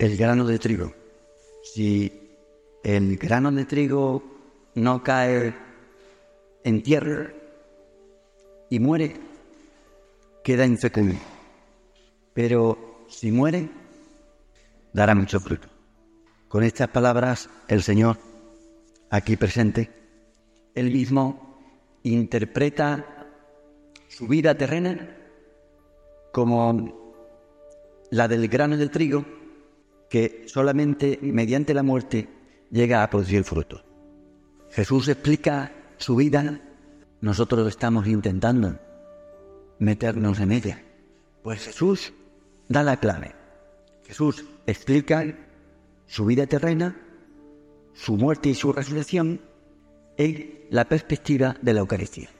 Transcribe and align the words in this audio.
el 0.00 0.16
grano 0.16 0.46
de 0.46 0.58
trigo. 0.58 0.94
Si 1.62 2.10
el 2.82 3.18
grano 3.18 3.52
de 3.52 3.66
trigo 3.66 4.22
no 4.74 5.02
cae 5.02 5.54
en 6.64 6.82
tierra 6.82 7.30
y 8.70 8.80
muere, 8.80 9.14
queda 10.42 10.64
infecundo. 10.64 11.16
Pero 12.32 13.04
si 13.08 13.30
muere, 13.30 13.68
dará 14.94 15.14
mucho 15.14 15.38
fruto. 15.38 15.68
Con 16.48 16.64
estas 16.64 16.88
palabras, 16.88 17.50
el 17.68 17.82
Señor, 17.82 18.16
aquí 19.10 19.36
presente, 19.36 19.90
él 20.74 20.90
mismo 20.90 21.58
interpreta 22.04 23.28
su 24.08 24.26
vida 24.26 24.54
terrena 24.54 25.14
como 26.32 27.20
la 28.10 28.28
del 28.28 28.48
grano 28.48 28.78
de 28.78 28.88
trigo 28.88 29.39
que 30.10 30.44
solamente 30.46 31.18
mediante 31.22 31.72
la 31.72 31.84
muerte 31.84 32.28
llega 32.70 33.02
a 33.02 33.08
producir 33.08 33.44
fruto. 33.44 33.82
Jesús 34.70 35.08
explica 35.08 35.72
su 35.96 36.16
vida, 36.16 36.60
nosotros 37.20 37.66
estamos 37.68 38.06
intentando 38.08 38.78
meternos 39.78 40.40
en 40.40 40.52
ella. 40.52 40.82
Pues 41.42 41.64
Jesús 41.64 42.12
da 42.68 42.82
la 42.82 42.98
clave. 42.98 43.34
Jesús 44.04 44.44
explica 44.66 45.24
su 46.06 46.26
vida 46.26 46.46
terrena, 46.46 46.96
su 47.94 48.16
muerte 48.16 48.48
y 48.48 48.54
su 48.54 48.72
resurrección 48.72 49.40
en 50.16 50.66
la 50.70 50.86
perspectiva 50.86 51.56
de 51.62 51.72
la 51.72 51.80
Eucaristía. 51.80 52.30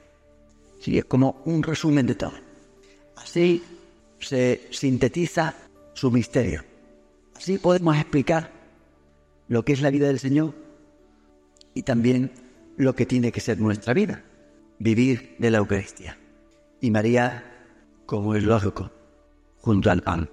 Sí, 0.81 0.97
es 0.97 1.05
como 1.05 1.41
un 1.45 1.63
resumen 1.63 2.05
de 2.05 2.15
todo. 2.15 2.33
Así 3.15 3.63
se 4.19 4.67
sintetiza 4.71 5.55
su 5.93 6.11
misterio. 6.11 6.70
Así 7.41 7.57
podemos 7.57 7.95
explicar 7.95 8.51
lo 9.47 9.65
que 9.65 9.73
es 9.73 9.81
la 9.81 9.89
vida 9.89 10.05
del 10.05 10.19
Señor 10.19 10.53
y 11.73 11.81
también 11.81 12.31
lo 12.77 12.93
que 12.93 13.07
tiene 13.07 13.31
que 13.31 13.39
ser 13.39 13.59
nuestra 13.59 13.95
vida, 13.95 14.21
vivir 14.77 15.37
de 15.39 15.49
la 15.49 15.57
Eucaristía. 15.57 16.19
Y 16.81 16.91
María, 16.91 17.43
como 18.05 18.35
es 18.35 18.43
lógico, 18.43 18.91
junto 19.57 19.89
al 19.89 20.03
pan. 20.03 20.29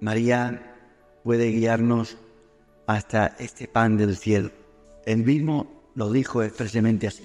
María 0.00 0.74
puede 1.22 1.50
guiarnos 1.50 2.16
hasta 2.86 3.26
este 3.38 3.68
pan 3.68 3.98
del 3.98 4.16
cielo. 4.16 4.50
Él 5.04 5.24
mismo 5.24 5.90
lo 5.94 6.10
dijo 6.10 6.42
expresamente 6.42 7.08
así. 7.08 7.24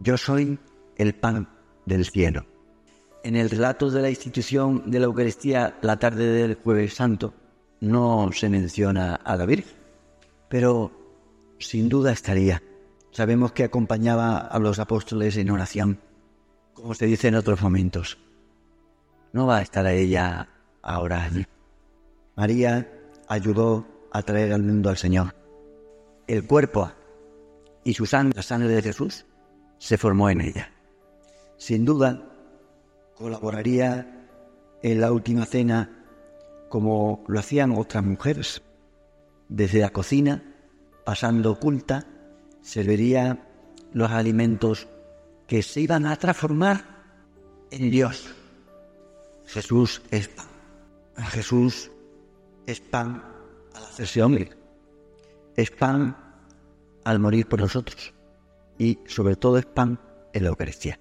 Yo 0.00 0.16
soy 0.16 0.58
el 0.96 1.14
pan 1.14 1.48
del 1.86 2.04
cielo. 2.04 2.46
En 3.22 3.36
el 3.36 3.48
relato 3.48 3.90
de 3.92 4.02
la 4.02 4.10
institución 4.10 4.90
de 4.90 4.98
la 4.98 5.04
Eucaristía 5.04 5.78
la 5.82 6.00
tarde 6.00 6.26
del 6.26 6.56
jueves 6.56 6.94
santo 6.94 7.32
no 7.84 8.30
se 8.32 8.48
menciona 8.48 9.14
a 9.14 9.36
la 9.36 9.46
Virgen, 9.46 9.72
pero 10.48 10.90
sin 11.58 11.88
duda 11.88 12.12
estaría. 12.12 12.62
Sabemos 13.10 13.52
que 13.52 13.64
acompañaba 13.64 14.38
a 14.38 14.58
los 14.58 14.78
apóstoles 14.78 15.36
en 15.36 15.50
oración, 15.50 16.00
como 16.72 16.94
se 16.94 17.06
dice 17.06 17.28
en 17.28 17.36
otros 17.36 17.62
momentos. 17.62 18.18
No 19.32 19.46
va 19.46 19.58
a 19.58 19.62
estar 19.62 19.86
a 19.86 19.92
ella 19.92 20.48
ahora 20.82 21.24
allí. 21.24 21.46
María 22.36 22.88
ayudó 23.28 23.86
a 24.10 24.22
traer 24.22 24.52
al 24.52 24.62
mundo 24.62 24.90
al 24.90 24.96
Señor. 24.96 25.34
El 26.26 26.46
cuerpo 26.46 26.90
y 27.84 27.94
su 27.94 28.06
sangre, 28.06 28.36
la 28.36 28.42
sangre 28.42 28.68
de 28.68 28.82
Jesús, 28.82 29.26
se 29.78 29.98
formó 29.98 30.30
en 30.30 30.40
ella. 30.40 30.70
Sin 31.56 31.84
duda, 31.84 32.22
colaboraría 33.16 34.28
en 34.82 35.00
la 35.00 35.12
última 35.12 35.46
cena 35.46 35.93
como 36.74 37.22
lo 37.28 37.38
hacían 37.38 37.70
otras 37.70 38.02
mujeres. 38.02 38.60
Desde 39.48 39.78
la 39.78 39.90
cocina, 39.90 40.42
pasando 41.04 41.52
oculta, 41.52 42.04
serviría 42.62 43.46
los 43.92 44.10
alimentos 44.10 44.88
que 45.46 45.62
se 45.62 45.82
iban 45.82 46.04
a 46.04 46.16
transformar 46.16 46.84
en 47.70 47.92
Dios. 47.92 48.34
Jesús 49.46 50.02
es 50.10 50.26
pan. 50.26 50.46
Jesús 51.28 51.92
es 52.66 52.80
pan 52.80 53.22
al 53.72 53.84
hacerse 53.84 54.20
hombre. 54.20 54.50
Es 55.54 55.70
pan 55.70 56.16
al 57.04 57.20
morir 57.20 57.46
por 57.46 57.60
nosotros. 57.60 58.12
Y 58.78 58.98
sobre 59.06 59.36
todo 59.36 59.58
es 59.58 59.66
pan 59.66 60.00
en 60.32 60.42
la 60.42 60.48
Eucaristía. 60.48 60.98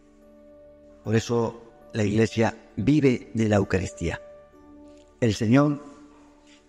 Por 1.04 1.16
eso 1.16 1.64
la 1.94 2.04
Iglesia 2.04 2.56
vive 2.76 3.32
de 3.34 3.50
la 3.50 3.56
Eucaristía. 3.56 4.22
El 5.24 5.36
Señor 5.36 5.82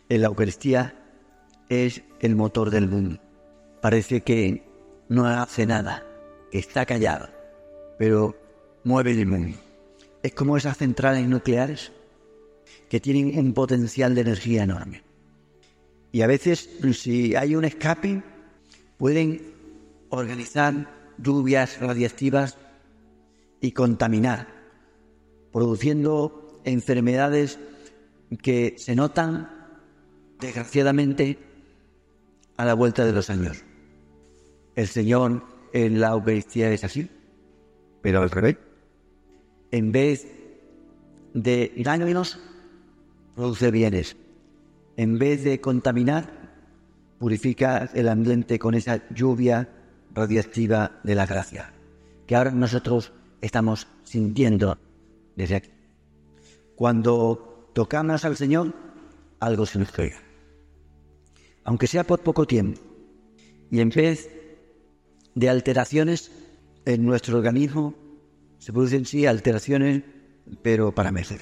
en 0.09 0.21
la 0.21 0.29
Eucaristía 0.29 0.95
es 1.69 2.03
el 2.21 2.37
motor 2.37 2.71
del 2.71 2.87
mundo. 2.87 3.19
Parece 3.83 4.21
que 4.21 4.63
no 5.09 5.27
hace 5.27 5.67
nada, 5.67 6.07
está 6.53 6.87
callado, 6.87 7.31
pero 7.99 8.37
mueve 8.85 9.11
el 9.11 9.27
mundo. 9.27 9.59
Es 10.23 10.35
como 10.35 10.57
esas 10.57 10.77
centrales 10.77 11.27
nucleares 11.27 11.91
que 12.89 13.01
tienen 13.01 13.37
un 13.37 13.55
potencial 13.55 14.15
de 14.15 14.21
energía 14.21 14.63
enorme. 14.63 15.03
Y 16.13 16.23
a 16.23 16.29
veces, 16.29 16.71
si 16.93 17.35
hay 17.35 17.57
un 17.57 17.65
escape, 17.65 18.23
pueden 18.99 19.43
organizar 20.11 21.13
lluvias 21.19 21.81
radiactivas 21.81 22.57
y 23.61 23.73
contaminar, 23.73 24.47
produciendo 25.51 26.61
enfermedades 26.65 27.59
que 28.37 28.75
se 28.79 28.95
notan, 28.95 29.51
desgraciadamente, 30.41 31.39
a 32.57 32.65
la 32.65 32.75
vuelta 32.75 33.05
de 33.05 33.13
los 33.13 33.31
años. 33.31 33.65
El 34.75 34.89
Señor 34.89 35.43
en 35.73 36.01
la 36.01 36.11
Eucaristía 36.11 36.71
es 36.71 36.85
así, 36.85 37.11
pero 38.03 38.23
al 38.23 38.31
revés. 38.31 38.57
En 39.71 39.93
vez 39.93 40.27
de 41.33 41.73
daños, 41.77 42.39
produce 43.35 43.71
bienes. 43.71 44.17
En 44.97 45.19
vez 45.19 45.43
de 45.43 45.61
contaminar, 45.61 46.45
purifica 47.19 47.91
el 47.95 48.09
ambiente 48.09 48.59
con 48.59 48.75
esa 48.75 49.09
lluvia 49.13 49.69
radiactiva 50.15 51.01
de 51.03 51.15
la 51.15 51.27
gracia, 51.27 51.73
que 52.27 52.37
ahora 52.37 52.53
nosotros 52.53 53.13
estamos 53.41 53.89
sintiendo 54.05 54.79
desde 55.35 55.57
aquí. 55.57 55.71
Cuando 56.77 57.54
tocamos 57.75 58.25
al 58.25 58.37
Señor, 58.37 58.73
algo 59.41 59.67
se 59.67 59.79
nos 59.79 59.93
pega. 59.93 60.17
Aunque 61.65 61.87
sea 61.87 62.05
por 62.05 62.21
poco 62.21 62.47
tiempo. 62.47 62.81
Y 63.71 63.81
en 63.81 63.91
vez 63.91 64.31
de 65.35 65.49
alteraciones 65.51 66.31
en 66.85 67.05
nuestro 67.05 67.37
organismo, 67.37 67.95
se 68.59 68.73
producen 68.73 69.05
sí 69.05 69.27
alteraciones, 69.27 70.03
pero 70.63 70.95
para 70.95 71.13
mejor. 71.13 71.41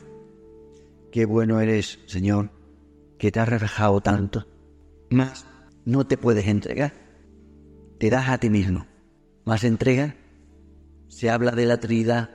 Qué 1.13 1.27
bueno 1.27 1.61
eres, 1.61 1.99
Señor, 2.07 2.51
que 3.19 3.31
te 3.31 3.39
has 3.39 3.49
reflejado 3.49 4.01
tanto. 4.01 4.47
Más 5.11 5.47
no 5.85 6.07
te 6.07 6.17
puedes 6.17 6.47
entregar. 6.47 6.95
Te 7.99 8.09
das 8.09 8.29
a 8.29 8.39
ti 8.39 8.49
mismo. 8.49 8.87
Más 9.45 9.65
entrega. 9.65 10.17
Se 11.09 11.29
habla 11.29 11.51
de 11.51 11.67
la 11.67 11.79
Trinidad 11.79 12.31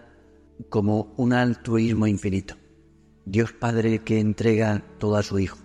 como 0.69 1.13
un 1.17 1.33
altruismo 1.33 2.05
infinito. 2.05 2.55
Dios 3.29 3.51
Padre 3.51 3.99
que 3.99 4.21
entrega 4.21 4.81
todo 4.99 5.17
a 5.17 5.23
su 5.23 5.37
Hijo. 5.37 5.57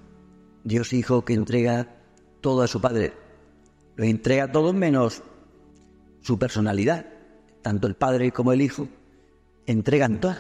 Dios 0.65 0.93
Hijo 0.93 1.25
que 1.25 1.35
entrega 1.35 1.95
todo 2.41 2.63
a 2.63 2.67
su 2.67 2.81
Padre. 2.81 3.13
Lo 3.95 4.05
entrega 4.05 4.51
todo 4.51 4.73
menos 4.73 5.23
su 6.23 6.41
personalidad. 6.41 7.07
Tanto 7.63 7.87
el 7.87 7.95
Padre 7.95 8.33
como 8.33 8.53
el 8.53 8.63
Hijo 8.63 8.89
entregan 9.65 10.21
todo. 10.21 10.35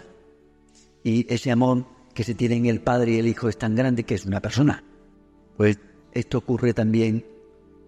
Y 1.04 1.32
ese 1.32 1.52
amor 1.52 1.86
que 2.12 2.24
se 2.24 2.34
tiene 2.34 2.56
en 2.56 2.66
el 2.66 2.80
Padre 2.80 3.12
y 3.12 3.18
el 3.20 3.28
Hijo 3.28 3.48
es 3.48 3.56
tan 3.56 3.76
grande 3.76 4.02
que 4.02 4.16
es 4.16 4.26
una 4.26 4.40
persona. 4.40 4.82
Pues 5.56 5.78
esto 6.10 6.38
ocurre 6.38 6.74
también 6.74 7.24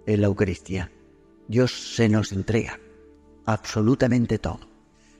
en 0.06 0.20
la 0.20 0.28
Eucaristía. 0.28 0.92
Dios 1.48 1.96
se 1.96 2.08
nos 2.08 2.30
entrega 2.30 2.78
absolutamente 3.46 4.38
todo. 4.38 4.60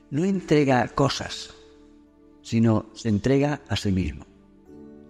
No 0.09 0.23
entrega 0.23 0.87
cosas, 0.87 1.53
sino 2.45 2.85
se 2.93 3.09
entrega 3.09 3.61
a 3.67 3.75
sí 3.75 3.91
mismo. 3.91 4.23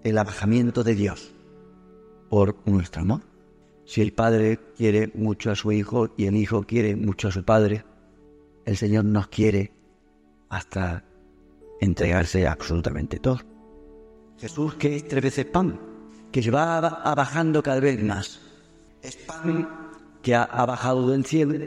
El 0.06 0.18
abajamiento 0.18 0.86
de 0.86 0.96
Dios 0.96 1.34
por 2.30 2.56
nuestro 2.66 3.02
amor. 3.02 3.24
Si 3.84 4.02
el 4.02 4.14
Padre 4.14 4.58
quiere 4.78 5.12
mucho 5.16 5.52
a 5.52 5.56
su 5.56 5.74
Hijo 5.74 6.14
y 6.16 6.28
el 6.28 6.38
Hijo 6.38 6.64
quiere 6.64 6.96
mucho 6.96 7.28
a 7.28 7.32
su 7.32 7.44
Padre, 7.44 7.84
el 8.64 8.78
Señor 8.78 9.04
nos 9.04 9.28
quiere 9.28 9.74
hasta 10.48 11.04
entregarse 11.82 12.48
absolutamente 12.48 13.20
todo. 13.20 13.42
Jesús 14.38 14.76
que 14.76 14.96
es 14.96 15.06
tres 15.06 15.22
veces 15.22 15.46
pan, 15.46 15.78
que 16.32 16.42
se 16.42 16.52
va 16.52 16.80
bajando 17.16 17.62
cada 17.62 17.82
vez 17.82 18.02
más. 18.02 18.40
Es 19.02 19.18
pan 19.18 19.68
que 20.22 20.34
ha, 20.34 20.66
bajado 20.66 21.10
del 21.10 21.26
cielo 21.26 21.66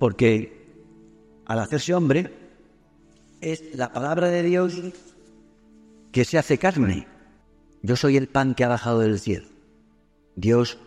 porque 0.00 0.66
al 1.46 1.60
hacerse 1.60 1.94
hombre 1.94 2.43
es 3.44 3.74
la 3.74 3.92
palabra 3.92 4.28
de 4.28 4.42
Dios 4.42 4.80
que 6.12 6.24
se 6.24 6.38
hace 6.38 6.58
carne. 6.58 7.06
Yo 7.82 7.96
soy 7.96 8.16
el 8.16 8.28
pan 8.28 8.54
que 8.54 8.64
ha 8.64 8.68
bajado 8.68 9.00
del 9.00 9.20
cielo. 9.20 9.48
Dios 10.34 10.78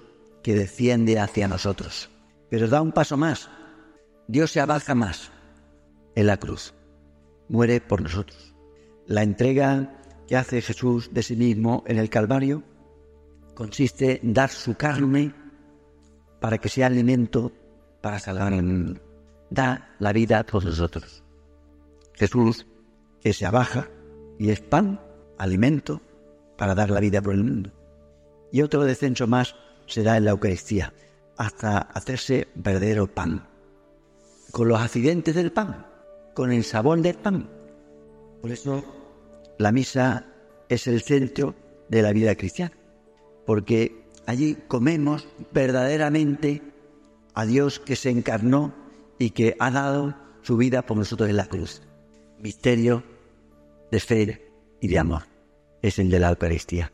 que 0.42 0.56
desciende 0.56 1.20
hacia 1.20 1.48
nosotros. 1.48 2.10
Pero 2.50 2.68
da 2.68 2.82
un 2.82 2.92
paso 2.92 3.16
más. 3.18 3.50
Dios 4.28 4.52
se 4.52 4.60
abaja 4.60 4.96
más 4.96 5.32
en 6.16 6.28
la 6.28 6.38
cruz. 6.38 6.74
Muere 7.48 7.80
por 7.80 8.02
nosotros. 8.02 8.56
La 9.06 9.22
entrega 9.22 10.02
que 10.28 10.36
hace 10.36 10.62
Jesús 10.62 11.14
de 11.14 11.24
sí 11.24 11.36
mismo 11.36 11.84
en 11.88 11.98
el 12.00 12.10
Calvario 12.10 12.64
consiste 13.54 14.20
en 14.24 14.34
dar 14.34 14.50
su 14.50 14.76
carne 14.76 15.34
para 16.42 16.58
que 16.58 16.70
sea 16.70 16.88
alimento 16.88 17.52
para 18.02 18.20
salvar 18.20 18.54
al 18.54 18.64
mundo. 18.64 19.00
Da 19.50 19.96
la 20.00 20.12
vida 20.12 20.40
a 20.40 20.44
todos 20.44 20.66
nosotros. 20.66 21.24
Jesús 22.18 22.66
que 23.22 23.34
se 23.34 23.46
abaja 23.46 23.90
y 24.40 24.50
es 24.50 24.60
pan, 24.60 25.00
alimento 25.38 26.02
para 26.58 26.76
dar 26.76 26.90
la 26.90 27.00
vida 27.00 27.22
por 27.22 27.34
el 27.34 27.44
mundo. 27.44 27.72
Y 28.52 28.62
otro 28.62 28.84
descenso 28.84 29.28
más 29.28 29.56
será 29.86 30.18
en 30.18 30.26
la 30.26 30.32
Eucaristía, 30.32 30.94
hasta 31.38 31.78
hacerse 31.78 32.48
verdadero 32.56 33.08
pan. 33.08 33.48
Con 34.52 34.68
los 34.68 34.82
accidentes 34.82 35.36
del 35.36 35.52
pan, 35.52 35.86
con 36.34 36.52
el 36.52 36.64
sabor 36.64 37.02
del 37.02 37.16
pan. 37.16 37.50
Por 38.42 38.52
eso 38.52 38.84
la 39.58 39.72
misa 39.72 40.26
es 40.70 40.88
el 40.88 41.02
centro 41.02 41.56
de 41.90 42.02
la 42.02 42.12
vida 42.14 42.36
cristiana, 42.36 42.76
porque 43.46 44.08
allí 44.26 44.58
comemos 44.68 45.28
verdaderamente 45.52 46.62
a 47.34 47.46
Dios 47.46 47.80
que 47.80 47.96
se 47.96 48.10
encarnó 48.10 48.74
y 49.20 49.32
que 49.32 49.56
ha 49.60 49.72
dado 49.72 50.16
su 50.42 50.58
vida 50.58 50.82
por 50.82 50.98
nosotros 50.98 51.30
en 51.30 51.38
la 51.38 51.48
cruz. 51.48 51.82
Misterio 52.40 53.04
de 53.92 54.00
fe 54.00 54.52
y 54.80 54.88
de 54.88 55.00
amor 55.00 55.24
es 55.82 56.00
el 56.00 56.10
de 56.10 56.20
la 56.20 56.30
Eucaristía. 56.30 56.92